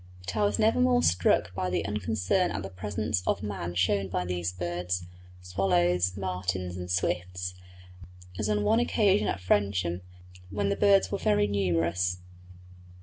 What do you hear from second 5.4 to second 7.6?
swallows, martins, and swifts